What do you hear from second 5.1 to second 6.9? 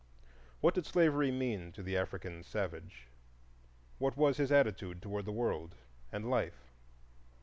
the World and Life?